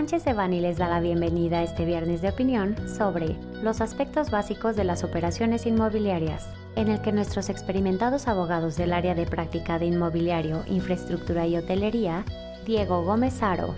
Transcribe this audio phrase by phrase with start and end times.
[0.00, 4.74] Sánchez Evani les da la bienvenida a este viernes de opinión sobre los aspectos básicos
[4.74, 9.84] de las operaciones inmobiliarias, en el que nuestros experimentados abogados del área de práctica de
[9.84, 12.24] inmobiliario, infraestructura y hotelería,
[12.64, 13.74] Diego Gómez Aro,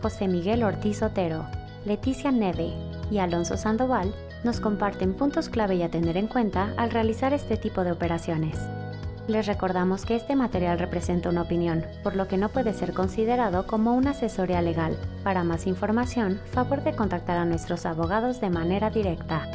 [0.00, 1.44] José Miguel Ortiz Otero,
[1.84, 2.72] Leticia Neve
[3.10, 4.14] y Alonso Sandoval,
[4.44, 8.56] nos comparten puntos clave y a tener en cuenta al realizar este tipo de operaciones.
[9.28, 13.66] Les recordamos que este material representa una opinión, por lo que no puede ser considerado
[13.66, 14.96] como una asesoría legal.
[15.24, 19.50] Para más información, favor de contactar a nuestros abogados de manera directa.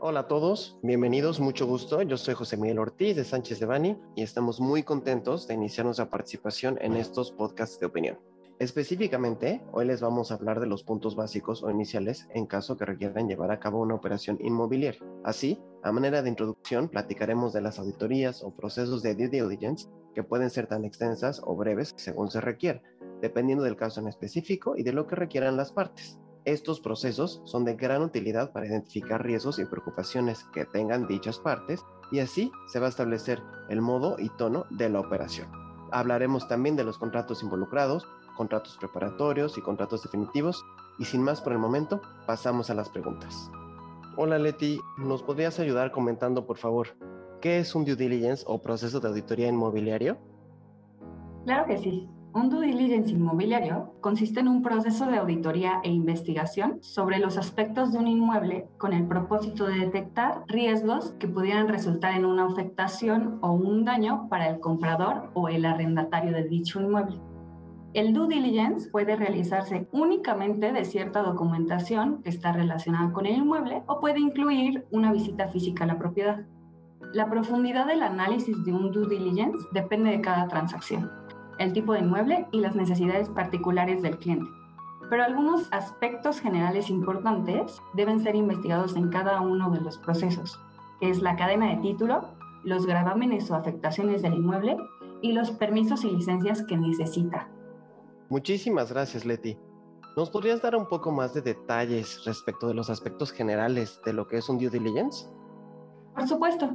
[0.00, 2.02] Hola a todos, bienvenidos, mucho gusto.
[2.02, 5.86] Yo soy José Miguel Ortiz de Sánchez de Bani y estamos muy contentos de iniciar
[5.86, 8.31] nuestra participación en estos podcasts de opinión.
[8.58, 12.84] Específicamente, hoy les vamos a hablar de los puntos básicos o iniciales en caso que
[12.84, 15.00] requieran llevar a cabo una operación inmobiliaria.
[15.24, 20.22] Así, a manera de introducción, platicaremos de las auditorías o procesos de due diligence que
[20.22, 22.82] pueden ser tan extensas o breves según se requiera,
[23.20, 26.18] dependiendo del caso en específico y de lo que requieran las partes.
[26.44, 31.84] Estos procesos son de gran utilidad para identificar riesgos y preocupaciones que tengan dichas partes
[32.10, 35.48] y así se va a establecer el modo y tono de la operación.
[35.92, 40.64] Hablaremos también de los contratos involucrados, contratos preparatorios y contratos definitivos.
[40.98, 43.50] Y sin más por el momento, pasamos a las preguntas.
[44.16, 46.88] Hola Leti, ¿nos podrías ayudar comentando por favor
[47.40, 50.18] qué es un due diligence o proceso de auditoría inmobiliario?
[51.44, 52.08] Claro que sí.
[52.34, 57.92] Un due diligence inmobiliario consiste en un proceso de auditoría e investigación sobre los aspectos
[57.92, 63.38] de un inmueble con el propósito de detectar riesgos que pudieran resultar en una afectación
[63.42, 67.20] o un daño para el comprador o el arrendatario de dicho inmueble.
[67.94, 73.82] El due diligence puede realizarse únicamente de cierta documentación que está relacionada con el inmueble
[73.86, 76.46] o puede incluir una visita física a la propiedad.
[77.12, 81.10] La profundidad del análisis de un due diligence depende de cada transacción,
[81.58, 84.50] el tipo de inmueble y las necesidades particulares del cliente.
[85.10, 90.58] Pero algunos aspectos generales importantes deben ser investigados en cada uno de los procesos,
[90.98, 92.24] que es la cadena de título,
[92.64, 94.78] los gravámenes o afectaciones del inmueble
[95.20, 97.50] y los permisos y licencias que necesita.
[98.32, 99.58] Muchísimas gracias, Leti.
[100.16, 104.26] ¿Nos podrías dar un poco más de detalles respecto de los aspectos generales de lo
[104.26, 105.28] que es un due diligence?
[106.14, 106.70] Por supuesto.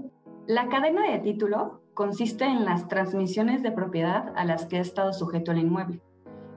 [0.46, 5.14] La cadena de título consiste en las transmisiones de propiedad a las que ha estado
[5.14, 6.00] sujeto el inmueble.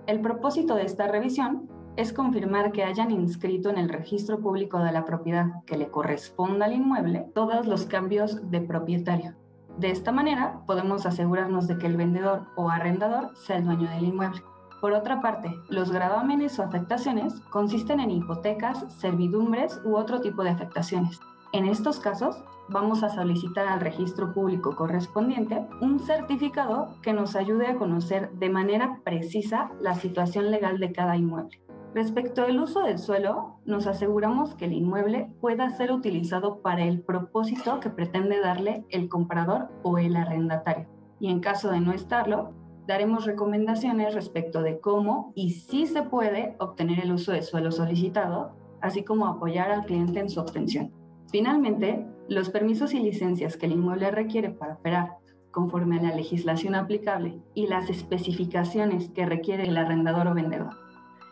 [0.07, 4.93] El propósito de esta revisión es confirmar que hayan inscrito en el registro público de
[4.93, 9.35] la propiedad que le corresponda al inmueble todos los cambios de propietario.
[9.79, 14.05] De esta manera podemos asegurarnos de que el vendedor o arrendador sea el dueño del
[14.05, 14.43] inmueble.
[14.81, 20.51] Por otra parte, los gravámenes o afectaciones consisten en hipotecas, servidumbres u otro tipo de
[20.51, 21.21] afectaciones.
[21.53, 27.67] En estos casos, vamos a solicitar al registro público correspondiente un certificado que nos ayude
[27.67, 31.61] a conocer de manera precisa la situación legal de cada inmueble.
[31.93, 37.01] Respecto al uso del suelo, nos aseguramos que el inmueble pueda ser utilizado para el
[37.01, 40.87] propósito que pretende darle el comprador o el arrendatario.
[41.19, 42.53] Y en caso de no estarlo,
[42.91, 48.51] daremos recomendaciones respecto de cómo y si se puede obtener el uso de suelo solicitado,
[48.81, 50.91] así como apoyar al cliente en su obtención.
[51.31, 55.19] Finalmente, los permisos y licencias que el inmueble requiere para operar
[55.53, 60.71] conforme a la legislación aplicable y las especificaciones que requiere el arrendador o vendedor.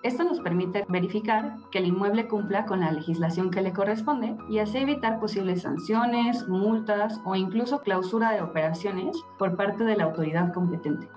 [0.05, 4.61] Esto nos permite verificar que el inmueble cumpla con la legislación que le corresponde y
[4.61, 10.53] así evitar posibles sanciones, multas o incluso clausura de operaciones por parte de la autoridad
[10.53, 11.09] competente.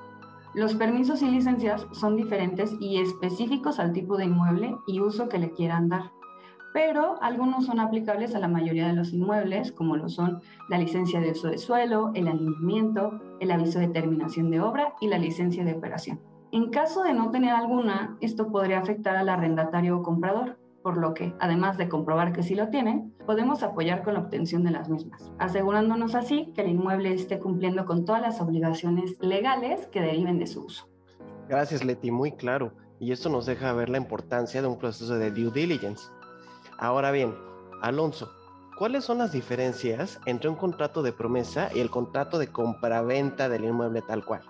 [0.54, 5.40] Los permisos y licencias son diferentes y específicos al tipo de inmueble y uso que
[5.40, 6.12] le quieran dar,
[6.74, 11.22] pero algunos son aplicables a la mayoría de los inmuebles, como lo son la licencia
[11.22, 15.64] de uso de suelo, el alineamiento, el aviso de terminación de obra y la licencia
[15.64, 16.20] de operación.
[16.52, 21.14] En caso de no tener alguna, esto podría afectar al arrendatario o comprador, por lo
[21.14, 24.90] que, además de comprobar que sí lo tienen, podemos apoyar con la obtención de las
[24.90, 30.40] mismas, asegurándonos así que el inmueble esté cumpliendo con todas las obligaciones legales que deriven
[30.40, 30.88] de su uso.
[31.48, 32.74] Gracias, Leti, muy claro.
[33.00, 36.10] Y esto nos deja ver la importancia de un proceso de due diligence.
[36.78, 37.34] Ahora bien,
[37.82, 38.32] Alonso,
[38.78, 43.66] ¿cuáles son las diferencias entre un contrato de promesa y el contrato de compraventa del
[43.66, 44.42] inmueble tal cual?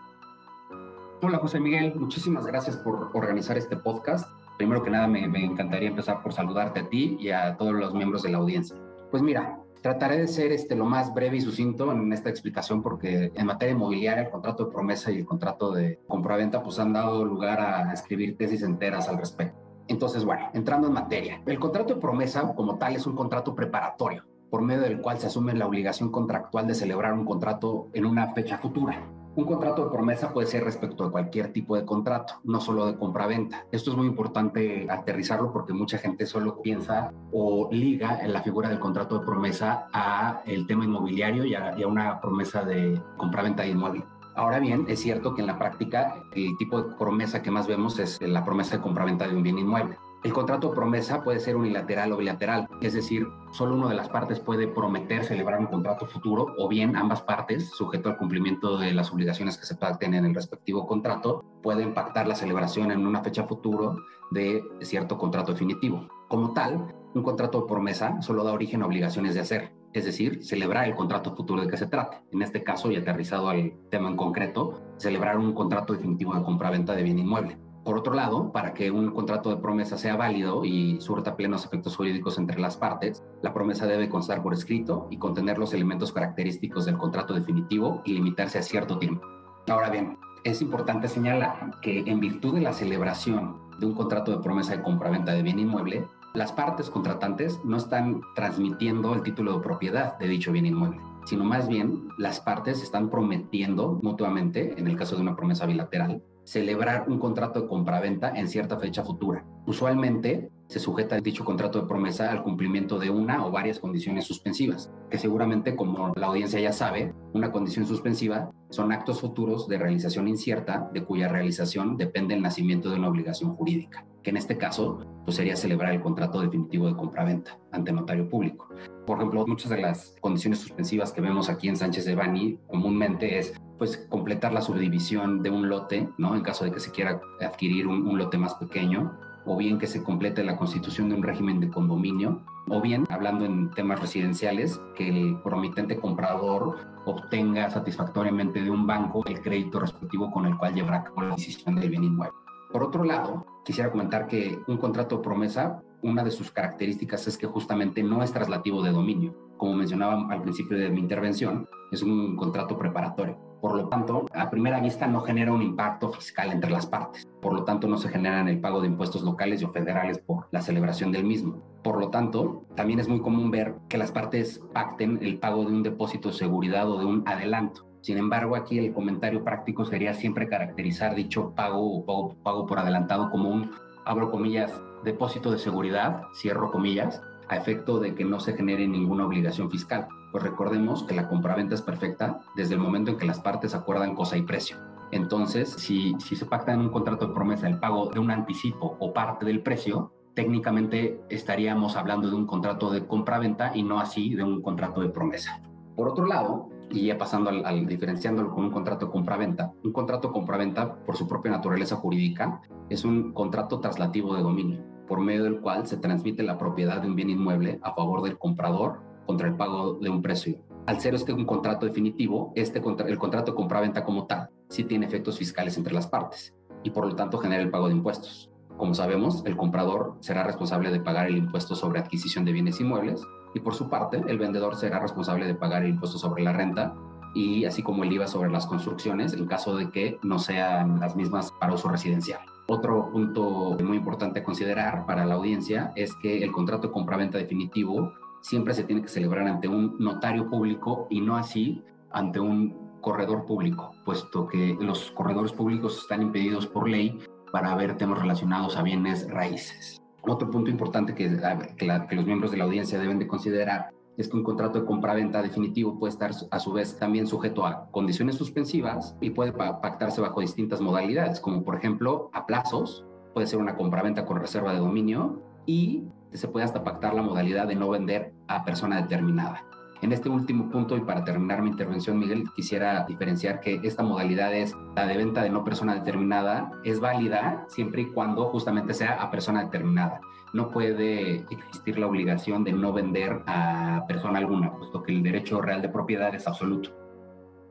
[1.22, 4.27] Hola José Miguel, muchísimas gracias por organizar este podcast
[4.62, 8.22] primero que nada me, encantaría empezar por saludarte a ti y a todos los miembros
[8.22, 8.78] de la audiencia.
[9.10, 13.31] Pues mira, trataré de ser este, lo más breve y sucinto en esta explicación porque
[13.34, 17.25] en materia inmobiliaria el contrato de promesa y el contrato de compraventa pues han dado
[17.25, 19.58] lugar a escribir tesis enteras al respecto.
[19.88, 24.24] Entonces, bueno, entrando en materia, el contrato de promesa como tal es un contrato preparatorio
[24.52, 28.31] por medio del cual se asume la obligación contractual de celebrar un contrato en una
[28.36, 29.02] fecha futura.
[29.33, 32.98] Un contrato de promesa puede ser respecto a cualquier tipo de contrato, no solo de
[32.98, 33.66] compra-venta.
[33.72, 38.68] Esto es muy importante aterrizarlo porque mucha gente solo piensa o liga en la figura
[38.68, 43.63] del contrato de promesa a el tema inmobiliario y a, y una promesa de compra-venta
[43.63, 44.04] de inmueble.
[44.36, 48.00] Ahora bien, es cierto que en la práctica el tipo de promesa que más vemos
[48.00, 49.98] es la promesa de compra-venta de un bien inmueble.
[50.24, 54.40] El contrato promesa puede ser unilateral o bilateral, es decir, solo una de las partes
[54.40, 59.12] puede prometer celebrar un contrato futuro o bien ambas partes, sujeto al cumplimiento de las
[59.12, 63.46] obligaciones que se pacten en el respectivo contrato, pueden pactar la celebración en una fecha
[63.46, 63.98] futuro
[64.30, 66.08] de cierto contrato definitivo.
[66.28, 70.88] Como tal, un contrato promesa solo da origen a obligaciones de hacer, es decir, celebrar
[70.88, 72.22] el contrato futuro de que se trate.
[72.32, 76.94] En este caso, y aterrizado al tema en concreto, celebrar un contrato definitivo de compra-venta
[76.94, 77.58] de bien inmueble.
[77.83, 81.95] Por otro lado, para que un contrato de promesa sea válido y surta plenos efectos
[81.95, 86.86] jurídicos entre las partes, la promesa debe constar por escrito y contener los elementos característicos
[86.86, 89.25] del contrato definitivo y limitarse a cierto tiempo.
[89.68, 94.44] Ahora bien, es importante señalar que en virtud de la celebración de un contrato de
[94.44, 99.63] promesa de compraventa de bien inmueble, las partes contratantes no están transmitiendo el título de
[99.63, 104.95] propiedad de dicho bien inmueble, sino más bien las partes están prometiendo mutuamente, en el
[104.95, 109.46] caso de una promesa bilateral, celebrar un contrato de compraventa en cierta fecha futura.
[109.66, 114.90] Usualmente se sujeta dicho contrato de promesa al cumplimiento de una o varias condiciones suspensivas,
[115.10, 120.30] que seguramente, como la audiencia ya sabe, una condición suspensiva son actos futuros de realización
[120.30, 125.00] incierta de cuya realización depende el nacimiento de una obligación jurídica, que en este caso
[125.26, 128.70] pues sería celebrar el contrato definitivo de compraventa ante notario público.
[129.06, 133.40] Por ejemplo, muchas de las condiciones suspensivas que vemos aquí en Sánchez de Bani comúnmente
[133.40, 136.34] es pues completar la subdivisión de un lote, ¿no?
[136.34, 139.12] En caso de que se quiera adquirir un, un lote más pequeño,
[139.46, 143.46] o bien que se complete la constitución de un régimen de condominio, o bien, hablando
[143.46, 150.32] en temas residenciales, que el promitente comprador obtenga satisfactoriamente de un banco el crédito respectivo
[150.32, 152.38] con el cual llevará a cabo la adquisición del bien inmueble.
[152.72, 157.48] Por otro lado, quisiera comentar que un contrato promesa, una de sus características es que
[157.48, 159.36] justamente no es traslativo de dominio.
[159.58, 163.50] Como mencionaba al principio de mi intervención, es un contrato preparatorio.
[163.62, 167.28] Por lo tanto, a primera vista no genera un impacto fiscal entre las partes.
[167.42, 170.62] Por lo tanto, no se genera el pago de impuestos locales o federales por la
[170.62, 171.62] celebración del mismo.
[171.84, 175.72] Por lo tanto, también es muy común ver que las partes pacten el pago de
[175.72, 177.86] un depósito de seguridad o de un adelanto.
[178.02, 183.30] Sin embargo, aquí el comentario práctico sería siempre caracterizar dicho pago o pago por adelantado
[183.30, 183.72] como un,
[184.06, 189.25] abro comillas, depósito de seguridad, cierro comillas, a efecto de que no se genere ninguna
[189.25, 190.08] obligación fiscal.
[190.31, 194.16] Pues recordemos que la compraventa es perfecta desde el momento en que las partes acuerdan
[194.16, 194.78] cosa y precio.
[195.12, 199.12] Entonces, si, se pacta en un contrato de promesa el pago de un anticipo o
[199.13, 204.44] parte del precio, técnicamente estaríamos hablando de un contrato de compraventa y no así de
[204.44, 205.62] un contrato de promesa.
[205.98, 209.92] Por otro lado, y ya pasando al, al, diferenciándolo con un contrato de compraventa, un
[209.92, 215.19] contrato de compraventa por su propia naturaleza jurídica es un contrato traslativo de dominio por
[215.19, 219.11] medio del cual se transmite la propiedad de un bien inmueble a favor del comprador
[219.26, 220.60] contra el pago de un precio.
[220.86, 225.06] Al ser este un contrato definitivo, este, el contrato de compraventa como tal sí tiene
[225.06, 226.54] efectos fiscales entre las partes
[226.84, 228.50] y por lo tanto genera el pago de impuestos.
[228.78, 233.22] Como sabemos, el comprador será responsable de pagar el impuesto sobre adquisición de bienes inmuebles
[233.54, 236.96] y por su parte, el vendedor será responsable de pagar el impuesto sobre la renta
[237.34, 241.16] y así como el IVA sobre las construcciones en caso de que no sean las
[241.16, 242.42] mismas para uso residencial.
[242.68, 247.38] Otro punto muy importante a considerar para la audiencia es que el contrato de compraventa
[247.38, 252.91] definitivo siempre se tiene que celebrar ante un notario público y no así ante un
[253.01, 257.17] corredor público, puesto que los corredores públicos están impedidos por ley
[257.51, 260.01] para ver temas relacionados a bienes raíces.
[260.24, 261.38] Otro punto importante que,
[261.77, 265.41] que, los miembros de la audiencia deben de considerar es que un contrato de compraventa
[265.41, 270.41] definitivo puede estar a su vez también sujeto a condiciones suspensivas y puede pactarse bajo
[270.41, 275.41] distintas modalidades, como por ejemplo a plazos, puede ser una compraventa con reserva de dominio
[275.65, 276.03] y
[276.38, 279.64] se puede hasta pactar la modalidad de no vender a persona determinada.
[280.02, 284.52] En este último punto y para terminar mi intervención, Miguel, quisiera diferenciar que esta modalidad
[284.52, 289.22] es la de venta de no persona determinada, es válida siempre y cuando justamente sea
[289.22, 290.20] a persona determinada.
[290.54, 295.62] No puede existir la obligación de no vender a persona alguna, puesto que el derecho
[295.62, 296.90] real de propiedad es absoluto.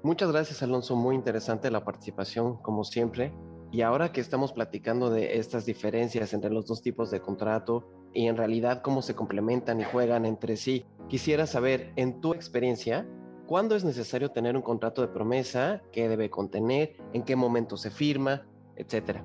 [0.05, 0.95] Muchas gracias, Alonso.
[0.95, 3.35] Muy interesante la participación, como siempre.
[3.73, 8.27] Y ahora que estamos platicando de estas diferencias entre los dos tipos de contrato y
[8.27, 13.07] en realidad cómo se complementan y juegan entre sí, quisiera saber, en tu experiencia,
[13.47, 15.83] ¿cuándo es necesario tener un contrato de promesa?
[15.93, 16.97] ¿Qué debe contener?
[17.13, 18.47] ¿En qué momento se firma?
[18.75, 19.25] Etcétera.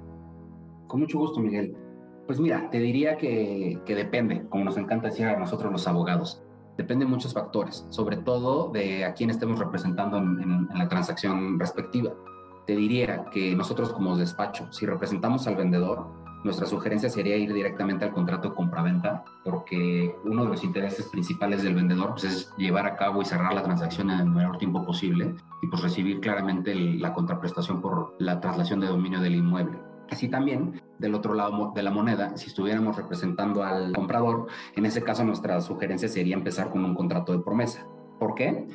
[0.88, 1.76] Con mucho gusto, Miguel.
[2.28, 6.44] Pues mira, te diría que, que depende, como nos encanta decir a nosotros los abogados.
[6.78, 12.14] Depende de muchos factores, sobre todo de a quién estemos representando en, la transacción respectiva.
[12.66, 16.08] Te diría que nosotros como despacho, si representamos al vendedor,
[16.46, 21.74] nuestra sugerencia sería ir directamente al contrato compraventa, porque uno de los intereses principales del
[21.74, 25.36] vendedor pues, es llevar a cabo y cerrar la transacción en el menor tiempo posible
[25.64, 29.80] y pues recibir claramente la contraprestación por la traslación de dominio del inmueble.
[30.12, 34.46] Así también, del otro lado de la moneda, si estuviéramos representando al comprador,
[34.76, 37.88] en ese caso nuestra sugerencia sería empezar con un contrato de promesa.
[38.20, 38.68] ¿Por qué?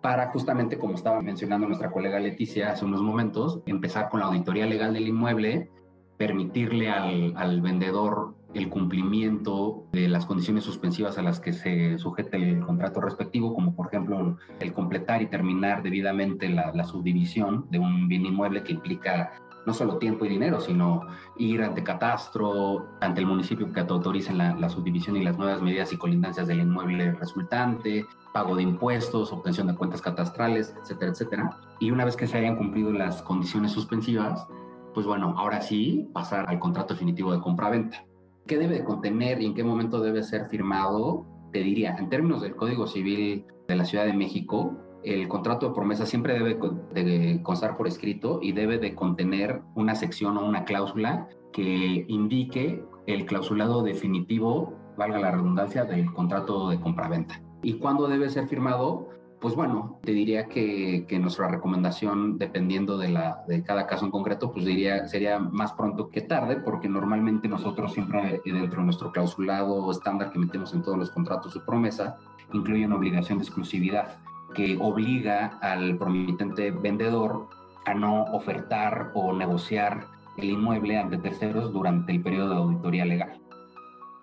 [0.00, 4.66] Para justamente, como estaba mencionando nuestra colega Leticia hace unos momentos, empezar con la auditoría
[4.66, 5.70] legal del inmueble,
[6.16, 12.36] permitirle al, al vendedor el cumplimiento de las condiciones suspensivas a las que se sujeta
[12.36, 17.78] el contrato respectivo, como por ejemplo el completar y terminar debidamente la, la subdivisión de
[17.78, 19.32] un bien inmueble que implica
[19.66, 24.32] no solo tiempo y dinero, sino ir ante catastro, ante el municipio que te autorice
[24.32, 29.66] la, subdivisión y las nuevas medidas y colindancias del inmueble resultante, pago de impuestos, obtención
[29.66, 31.58] de cuentas catastrales, etcétera, etcétera.
[31.80, 34.46] Y una vez que se hayan cumplido las condiciones suspensivas,
[34.94, 38.04] pues bueno, ahora sí pasar al contrato definitivo de compra-venta.
[38.46, 41.26] ¿Qué debe contener y en qué momento debe ser firmado?
[41.52, 45.74] Te diría, en términos del Código Civil de la Ciudad de México, el contrato de
[45.74, 46.58] promesa siempre debe
[46.92, 52.84] de constar por escrito y debe de contener una sección o una cláusula que indique
[53.06, 57.40] el clausulado definitivo, valga la redundancia, del contrato de compraventa.
[57.62, 59.08] ¿Y cuándo debe ser firmado?
[59.40, 64.52] Pues bueno, te diría que, nuestra recomendación, dependiendo de, la, de cada caso en concreto,
[64.52, 69.90] pues diría sería más pronto que tarde, porque normalmente nosotros siempre dentro de nuestro clausulado
[69.90, 72.18] estándar que metemos en todos los contratos de promesa,
[72.52, 74.18] incluye una obligación de exclusividad
[74.54, 77.48] que obliga al promitente vendedor
[77.86, 83.40] a no ofertar o negociar el inmueble ante terceros durante el periodo de auditoría legal.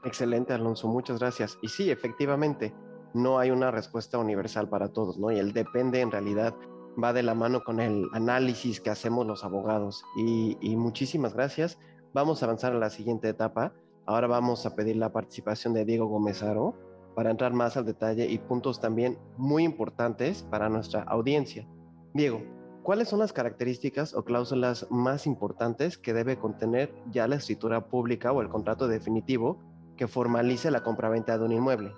[0.04, 1.58] Excelente, Alonso, muchas gracias.
[1.62, 2.74] Y sí, efectivamente,
[3.18, 5.32] no hay una respuesta universal para todos, ¿no?
[5.32, 6.56] Y el depende en realidad
[7.02, 10.04] va de la mano con el análisis que hacemos los abogados.
[10.18, 11.78] Y, muchísimas gracias.
[12.14, 13.74] Vamos a avanzar a la siguiente etapa.
[14.06, 16.76] Ahora vamos a pedir la participación de Diego Gómez Aro,
[17.16, 21.68] para entrar más al detalle y puntos también muy importantes para nuestra audiencia.
[22.14, 22.42] Diego,
[22.84, 28.32] ¿cuáles son las características o cláusulas más importantes que debe contener ya la escritura pública
[28.32, 29.58] o el contrato definitivo
[29.98, 31.92] que formalice la compraventa de un inmueble?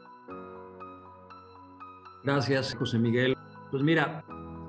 [2.23, 3.35] Gracias, José Miguel.
[3.71, 4.23] Pues mira,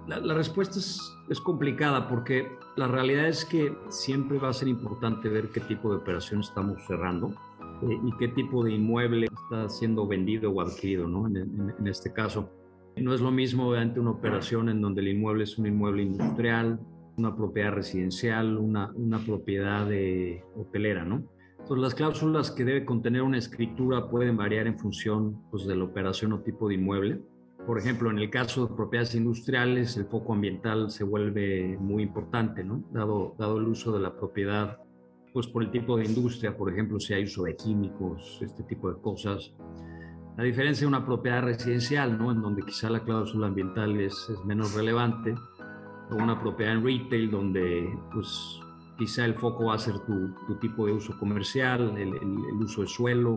[0.07, 5.29] la, respuesta es, es, complicada porque la realidad es que siempre va a ser importante
[5.29, 7.35] ver qué tipo de operación estamos cerrando
[7.83, 11.27] eh, y qué tipo de inmueble está siendo vendido o adquirido, ¿no?
[11.27, 12.51] En, este caso.
[12.97, 16.79] No es lo mismo ante una operación en donde el inmueble es un inmueble industrial,
[17.17, 21.25] una propiedad residencial, una, una propiedad de hotelera, ¿no?
[21.61, 25.85] Entonces, las cláusulas que debe contener una escritura pueden variar en función pues, de la
[25.85, 27.21] operación o tipo de inmueble.
[27.67, 32.65] Por ejemplo, en el caso de propiedades industriales, el foco ambiental se vuelve muy importante,
[32.65, 32.83] ¿no?
[32.91, 34.79] Dado, dado el uso de la propiedad
[35.33, 38.93] pues por el tipo de industria, por ejemplo, si hay uso de químicos, este tipo
[38.93, 39.53] de cosas.
[40.37, 42.33] La diferencia de una propiedad residencial, ¿no?
[42.33, 45.35] En donde quizá la cláusula ambiental es, es menos relevante,
[46.11, 48.61] o una propiedad en retail, donde pues
[48.99, 52.83] quizá el foco va a ser tu, tu tipo de uso comercial, el, el, uso
[52.83, 53.35] de suelo,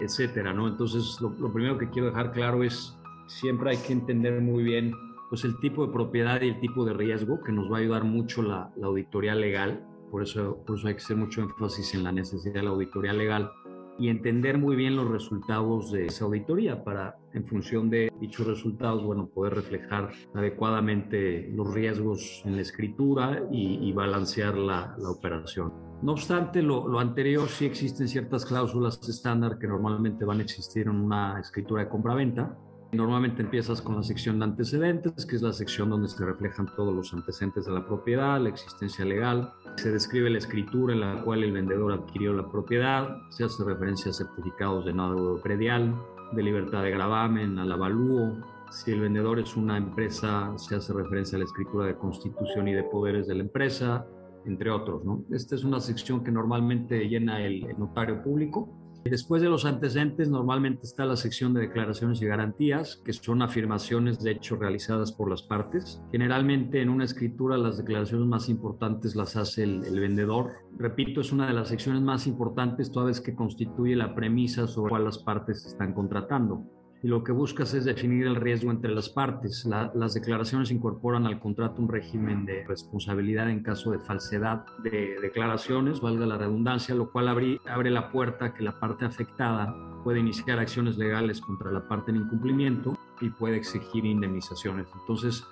[0.00, 0.68] etcétera, ¿no?
[0.68, 2.96] Entonces, lo, lo, primero que quiero dejar claro es,
[3.26, 4.92] siempre hay que entender muy bien
[5.28, 8.04] pues el tipo de propiedad y el tipo de riesgo, que nos va a ayudar
[8.04, 12.12] mucho la, auditoría legal, por eso, por eso hay que hacer mucho énfasis en la
[12.12, 13.50] necesidad de la auditoría legal
[13.98, 19.02] y entender muy bien los resultados de esa auditoría para, en función de dichos resultados,
[19.02, 25.72] bueno, poder reflejar adecuadamente los riesgos en la escritura y, balancear la, operación.
[26.02, 30.82] No obstante, lo, lo, anterior sí existen ciertas cláusulas estándar que normalmente van a existir
[30.82, 32.54] en una escritura de compraventa
[32.92, 36.94] Normalmente empiezas con la sección de antecedentes, que es la sección donde se reflejan todos
[36.94, 39.52] los antecedentes de la propiedad, la existencia legal.
[39.76, 44.10] Se describe la escritura en la cual el vendedor adquirió la propiedad, se hace referencia
[44.10, 45.94] a certificados de no predial,
[46.32, 48.36] de libertad de gravamen, al avalúo.
[48.70, 52.74] Si el vendedor es una empresa, se hace referencia a la escritura de constitución y
[52.74, 54.06] de poderes de la empresa,
[54.44, 55.04] entre otros.
[55.04, 55.24] ¿no?
[55.32, 60.82] Esta es una sección que normalmente llena el notario público Después de los antecedentes, normalmente
[60.84, 65.42] está la sección de declaraciones y garantías, que son afirmaciones de hechos realizadas por las
[65.42, 66.02] partes.
[66.12, 70.52] Generalmente en una escritura las declaraciones más importantes las hace el, el vendedor.
[70.78, 74.90] Repito, es una de las secciones más importantes toda vez que constituye la premisa sobre
[74.90, 76.75] cuál las partes están contratando.
[77.02, 79.64] Y lo que buscas es definir el riesgo entre las partes.
[79.66, 86.00] las declaraciones incorporan al contrato un régimen de responsabilidad en caso de falsedad de declaraciones,
[86.00, 89.74] valga la redundancia, lo cual abre, abre la puerta a que la parte afectada
[90.04, 94.86] puede iniciar acciones legales contra la parte en incumplimiento y puede exigir indemnizaciones.
[95.00, 95.44] Entonces,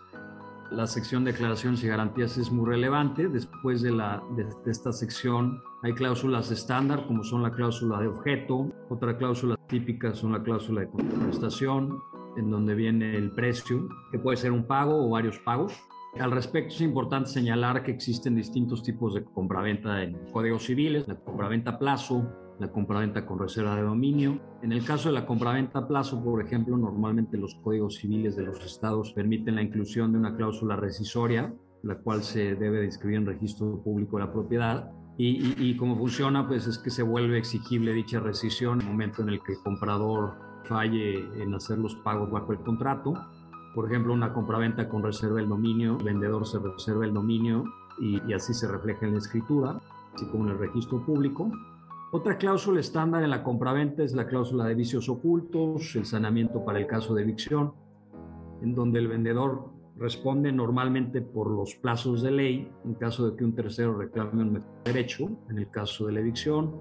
[0.71, 3.29] la sección de declaraciones y garantías es muy relevante.
[3.29, 8.73] Después de, la, de, esta sección hay cláusulas estándar como son la cláusula de objeto,
[8.89, 11.99] otra cláusula típica son la cláusula de contraprestación,
[12.37, 15.73] en donde viene el precio, que puede ser un pago o varios pagos.
[16.19, 21.17] Al respecto es importante señalar que existen distintos tipos de compraventa en códigos civiles, la
[21.17, 22.25] compraventa a plazo,
[22.59, 24.39] la compraventa con reserva de dominio.
[24.63, 28.45] En el caso de la compraventa a plazo, por ejemplo, normalmente los códigos civiles de
[28.45, 33.19] los estados permiten la inclusión de una cláusula rescisoria, la cual se debe de inscribir
[33.19, 34.91] en registro público de la propiedad.
[35.17, 39.23] Y, y, cómo funciona, pues es que se vuelve exigible dicha rescisión en el momento
[39.23, 40.35] en el que el comprador
[40.65, 43.15] falle en hacer los pagos bajo el contrato.
[43.77, 47.65] Por ejemplo, una compraventa con reserva del dominio, el vendedor se reserva el dominio
[48.01, 49.81] y, y así se refleja en la escritura,
[50.15, 51.49] así como en el registro público.
[52.17, 56.79] Otra cláusula estándar en la compraventa es la cláusula de vicios ocultos, el saneamiento para
[56.79, 57.75] el caso de evicción,
[58.63, 63.45] en donde el vendedor responde normalmente por los plazos de ley en caso de que
[63.45, 66.77] un tercero reclame un derecho, en el caso de la evicción,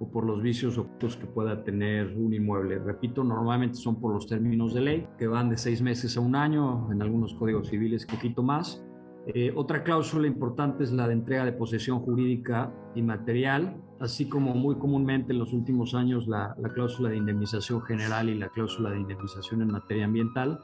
[0.00, 2.78] o por los vicios ocultos que pueda tener un inmueble.
[2.78, 6.36] Repito, normalmente son por los términos de ley, que van de seis meses a un
[6.36, 8.84] año, en algunos códigos civiles poquito más.
[9.26, 14.54] Eh, otra cláusula importante es la de entrega de posesión jurídica y material, así como
[14.54, 19.00] muy comúnmente en los últimos años la, cláusula de indemnización general y la cláusula de
[19.00, 20.60] indemnización en materia ambiental,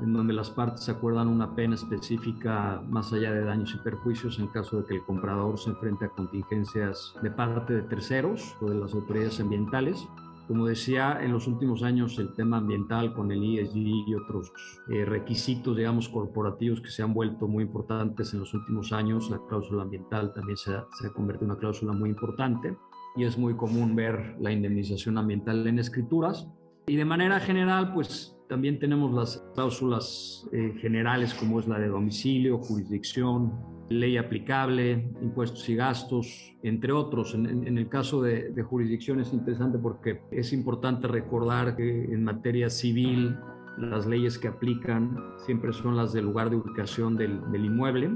[0.00, 4.46] en donde las partes acuerdan una pena específica más allá de daños y perjuicios en
[4.48, 8.76] caso de que el comprador se enfrente a contingencias de parte de terceros o de
[8.76, 10.06] las autoridades ambientales.
[10.46, 13.76] Como decía, en los últimos años el tema ambiental con el ESG
[14.06, 14.52] y otros
[14.88, 19.40] eh, requisitos, digamos, corporativos que se han vuelto muy importantes en los últimos años, la
[19.48, 22.76] cláusula ambiental también se se ha convertido en una cláusula muy importante
[23.16, 26.48] y es muy común ver la indemnización ambiental en escrituras.
[26.86, 31.88] Y de manera general, pues también tenemos las cláusulas eh, generales como es la de
[31.88, 33.52] domicilio, jurisdicción,
[33.88, 37.34] ley aplicable, impuestos y gastos, entre otros.
[37.34, 43.36] En, el caso de, jurisdicción es interesante porque es importante recordar que en materia civil
[43.78, 48.10] las leyes que aplican siempre son las del lugar de ubicación del, inmueble.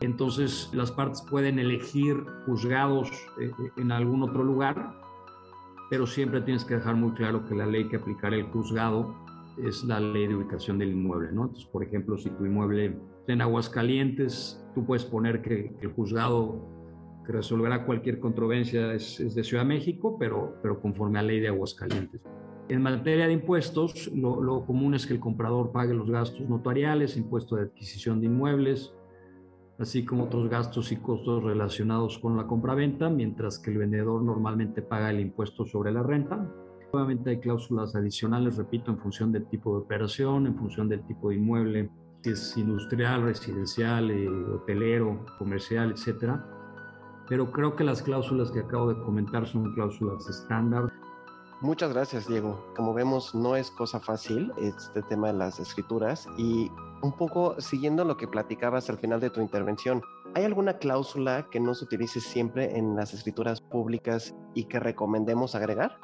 [0.00, 4.94] Entonces las partes pueden elegir juzgados eh, en algún otro lugar,
[5.88, 9.25] pero siempre tienes que dejar muy claro que la ley que aplicará el juzgado
[9.64, 11.32] es la ley de ubicación del inmueble.
[11.32, 11.42] ¿no?
[11.42, 16.68] Entonces, por ejemplo, si tu inmueble en Aguascalientes, tú puedes poner que, el juzgado
[17.24, 21.48] que resolverá cualquier controversia es, de Ciudad de México, pero, pero conforme a ley de
[21.48, 22.20] Aguascalientes.
[22.68, 27.56] En materia de impuestos, lo, común es que el comprador pague los gastos notariales, impuesto
[27.56, 28.92] de adquisición de inmuebles,
[29.78, 34.82] así como otros gastos y costos relacionados con la compraventa, mientras que el vendedor normalmente
[34.82, 36.52] paga el impuesto sobre la renta.
[36.96, 41.28] Obviamente hay cláusulas adicionales, repito, en función del tipo de operación, en función del tipo
[41.28, 41.90] de inmueble,
[42.24, 46.42] es industrial, residencial, eh, hotelero, comercial, etcétera.
[47.28, 50.90] Pero creo que las cláusulas que acabo de comentar son cláusulas estándar.
[51.60, 52.64] Muchas gracias, Diego.
[52.74, 56.70] Como vemos, no es cosa fácil este tema de las escrituras y
[57.02, 60.00] un poco siguiendo lo que platicabas al final de tu intervención,
[60.34, 65.54] ¿hay alguna cláusula que no se utilice siempre en las escrituras públicas y que recomendemos
[65.54, 65.98] agregar?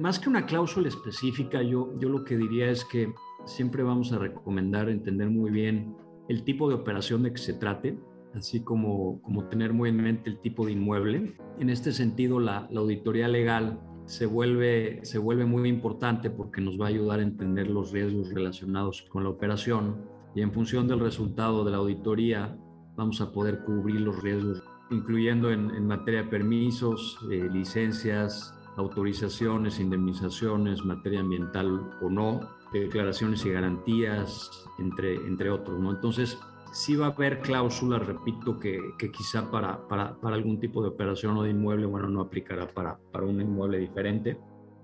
[0.00, 3.12] Más que una cláusula específica, yo, yo lo que diría es que
[3.44, 5.94] siempre vamos a recomendar entender muy bien
[6.30, 7.98] el tipo de operación de que se trate,
[8.34, 11.36] así como, como tener muy en mente el tipo de inmueble.
[11.58, 16.86] En este sentido, la, auditoría legal se vuelve, se vuelve muy importante porque nos va
[16.86, 20.02] a ayudar a entender los riesgos relacionados con la operación
[20.34, 22.56] y en función del resultado de la auditoría
[22.96, 30.84] vamos a poder cubrir los riesgos, incluyendo en, materia de permisos, eh, licencias, autorizaciones, indemnizaciones,
[30.84, 32.40] materia ambiental o no,
[32.72, 35.90] declaraciones y garantías, entre, entre otros, ¿no?
[35.90, 36.38] Entonces,
[36.72, 40.88] sí va a haber cláusulas, repito, que, que quizá para, para, para, algún tipo de
[40.88, 44.38] operación o de inmueble, bueno, no aplicará para, para un inmueble diferente.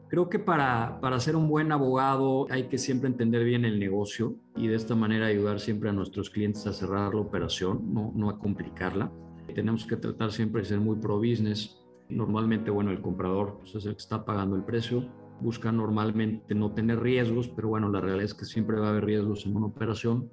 [0.08, 4.36] Creo que para, para ser un buen abogado hay que siempre entender bien el negocio
[4.54, 8.30] y de esta manera ayudar siempre a nuestros clientes a cerrar la operación, no, no
[8.30, 9.10] a complicarla.
[9.52, 11.76] Tenemos que tratar siempre de ser muy pro business.
[12.08, 15.04] Normalmente, bueno, el comprador pues, es el que está pagando el precio
[15.40, 19.04] busca normalmente no tener riesgos, pero bueno, la realidad es que siempre va a haber
[19.04, 20.30] riesgos en una operación.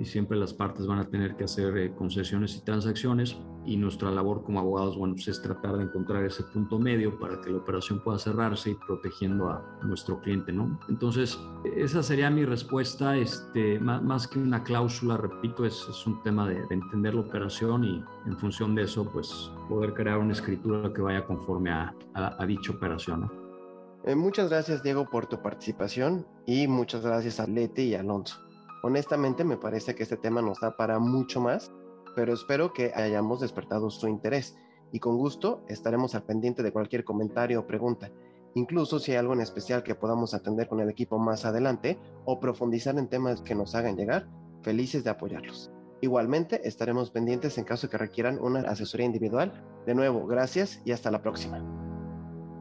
[0.00, 3.36] Y siempre las partes van a tener que hacer eh, concesiones y transacciones
[3.66, 7.38] y nuestra labor como abogados, bueno, pues es tratar de encontrar ese punto medio para
[7.42, 10.80] que la operación pueda cerrarse y protegiendo a, nuestro cliente, ¿no?
[10.88, 11.38] Entonces,
[11.76, 17.14] esa sería mi respuesta, este, más, que una cláusula, repito, es, un tema de, entender
[17.14, 21.70] la operación y en función de eso, pues poder crear una escritura que vaya conforme
[21.70, 23.32] a, a, dicha operación, ¿no?
[24.04, 28.49] Eh, muchas gracias, Diego, por tu participación y muchas gracias a Leti y Alonso.
[28.82, 31.70] Honestamente, me parece que este tema nos da para mucho más
[32.14, 34.56] pero espero que hayamos despertado su interés
[34.92, 38.10] y con gusto estaremos al pendiente de cualquier comentario o pregunta,
[38.54, 42.40] incluso si hay algo en especial que podamos atender con el equipo más adelante o
[42.40, 44.26] profundizar en temas que nos hagan llegar,
[44.62, 45.70] felices de apoyarlos.
[46.02, 49.52] Igualmente, estaremos pendientes en caso que requieran una asesoría individual.
[49.86, 51.62] De nuevo, gracias y hasta la próxima.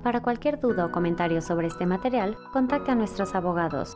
[0.03, 3.95] Para cualquier duda o comentario sobre este material, contacte a nuestros abogados.